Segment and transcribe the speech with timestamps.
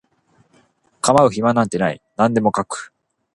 [0.99, 2.91] 構う暇なんてない何でも描く